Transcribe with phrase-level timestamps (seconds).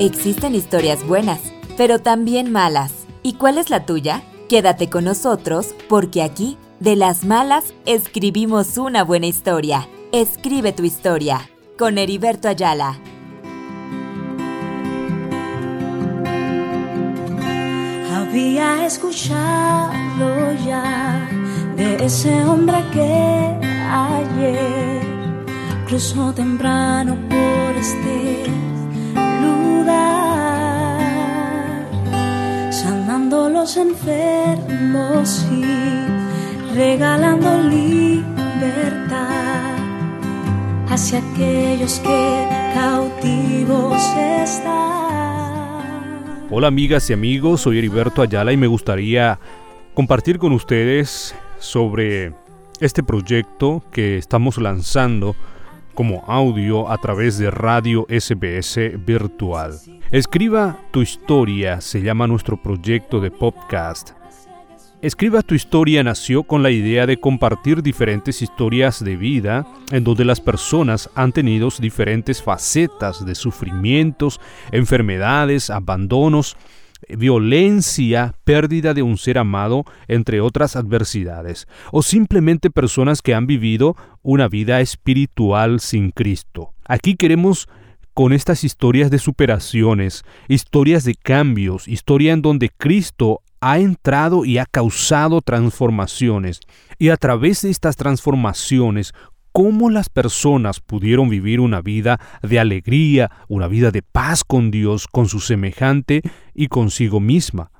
[0.00, 1.40] Existen historias buenas,
[1.76, 3.06] pero también malas.
[3.22, 4.24] ¿Y cuál es la tuya?
[4.48, 9.88] Quédate con nosotros porque aquí, de las malas, escribimos una buena historia.
[10.10, 11.48] Escribe tu historia
[11.78, 12.98] con Heriberto Ayala.
[18.12, 21.28] Había escuchado ya
[21.76, 23.58] de ese hombre que
[23.92, 25.02] ayer
[25.86, 28.73] cruzó temprano por este
[33.64, 35.64] enfermos y
[36.74, 39.14] regalando libertad
[40.90, 44.02] hacia aquellos que cautivos
[44.42, 44.74] están.
[46.50, 49.38] Hola amigas y amigos, soy Heriberto Ayala y me gustaría
[49.94, 52.34] compartir con ustedes sobre
[52.80, 55.34] este proyecto que estamos lanzando
[55.94, 59.78] como audio a través de Radio SBS Virtual.
[60.10, 64.10] Escriba tu historia, se llama nuestro proyecto de podcast.
[65.00, 70.24] Escriba tu historia nació con la idea de compartir diferentes historias de vida en donde
[70.24, 74.40] las personas han tenido diferentes facetas de sufrimientos,
[74.72, 76.56] enfermedades, abandonos,
[77.08, 83.96] violencia, pérdida de un ser amado, entre otras adversidades, o simplemente personas que han vivido
[84.22, 86.72] una vida espiritual sin Cristo.
[86.84, 87.68] Aquí queremos
[88.14, 94.58] con estas historias de superaciones, historias de cambios, historia en donde Cristo ha entrado y
[94.58, 96.60] ha causado transformaciones.
[96.98, 99.14] Y a través de estas transformaciones,
[99.54, 105.06] cómo las personas pudieron vivir una vida de alegría, una vida de paz con Dios,
[105.06, 106.22] con su semejante
[106.54, 107.70] y consigo misma.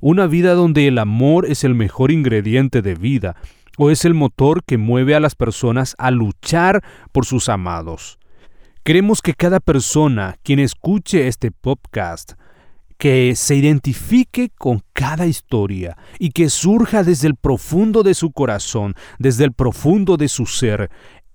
[0.00, 3.34] Una vida donde el amor es el mejor ingrediente de vida,
[3.76, 8.20] o es el motor que mueve a las personas a luchar por sus amados.
[8.84, 12.34] Queremos que cada persona quien escuche este podcast
[12.96, 18.94] que se identifique con cada historia y que surja desde el profundo de su corazón,
[19.18, 20.90] desde el profundo de su ser,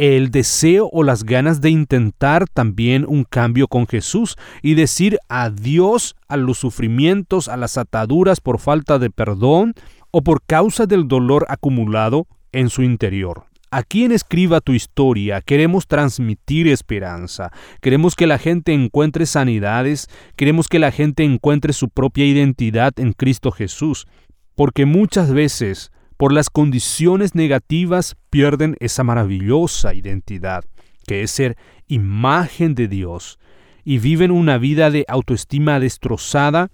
[0.00, 6.16] el deseo o las ganas de intentar también un cambio con Jesús y decir adiós
[6.26, 9.74] a los sufrimientos, a las ataduras por falta de perdón
[10.10, 13.44] o por causa del dolor acumulado en su interior.
[13.70, 17.52] A quien escriba tu historia queremos transmitir esperanza,
[17.82, 23.12] queremos que la gente encuentre sanidades, queremos que la gente encuentre su propia identidad en
[23.12, 24.06] Cristo Jesús,
[24.54, 30.66] porque muchas veces por las condiciones negativas pierden esa maravillosa identidad,
[31.06, 31.56] que es ser
[31.88, 33.38] imagen de Dios,
[33.84, 36.68] y viven una vida de autoestima destrozada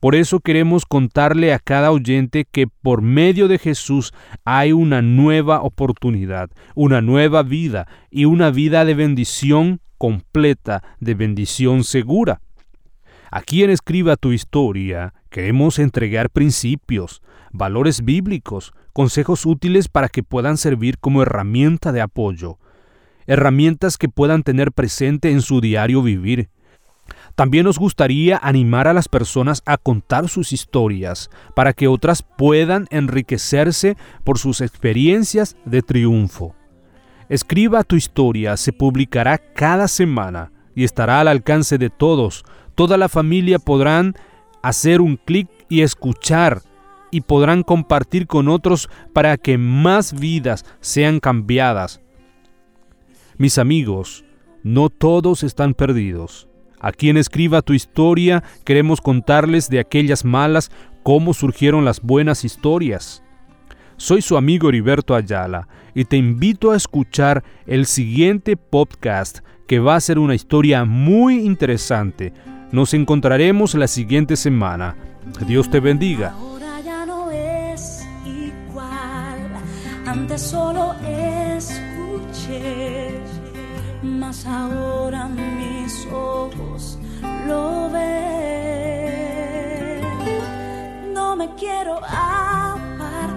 [0.00, 4.12] por eso queremos contarle a cada oyente que por medio de Jesús
[4.44, 11.84] hay una nueva oportunidad, una nueva vida y una vida de bendición completa, de bendición
[11.84, 12.40] segura.
[13.30, 17.22] A quien escriba tu historia, queremos entregar principios,
[17.52, 22.58] valores bíblicos, consejos útiles para que puedan servir como herramienta de apoyo,
[23.26, 26.50] herramientas que puedan tener presente en su diario vivir,
[27.34, 32.86] también nos gustaría animar a las personas a contar sus historias para que otras puedan
[32.90, 36.54] enriquecerse por sus experiencias de triunfo.
[37.28, 42.44] Escriba tu historia, se publicará cada semana y estará al alcance de todos.
[42.74, 44.14] Toda la familia podrán
[44.62, 46.62] hacer un clic y escuchar
[47.10, 52.00] y podrán compartir con otros para que más vidas sean cambiadas.
[53.36, 54.24] Mis amigos,
[54.62, 56.48] no todos están perdidos.
[56.78, 60.70] A quien escriba tu historia, queremos contarles de aquellas malas
[61.02, 63.22] cómo surgieron las buenas historias.
[63.96, 69.94] Soy su amigo Heriberto Ayala y te invito a escuchar el siguiente podcast que va
[69.94, 72.32] a ser una historia muy interesante.
[72.72, 74.96] Nos encontraremos la siguiente semana.
[75.46, 76.34] Dios te bendiga.
[80.10, 82.02] Antes solo escuché,
[84.02, 86.98] mas ahora mis ojos
[87.46, 88.00] lo ven.
[91.14, 93.28] No me quiero apartar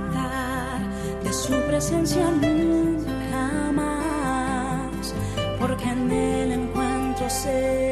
[1.23, 5.13] de su presencia nunca más,
[5.59, 7.82] porque en él encuentro seguridad.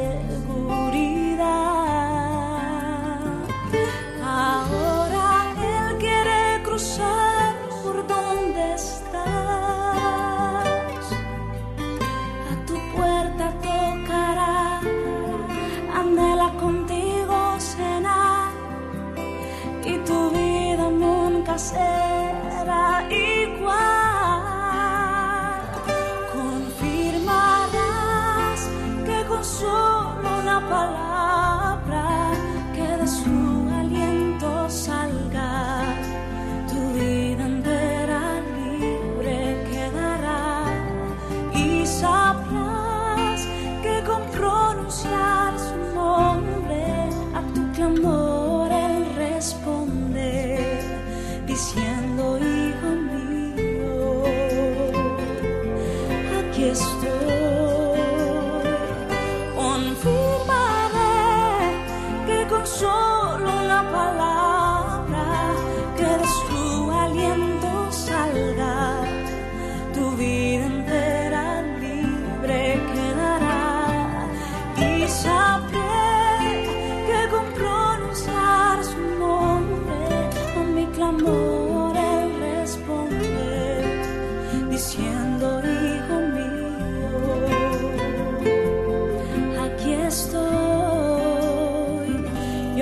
[51.53, 51.91] 谢谢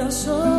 [0.09, 0.58] 你说。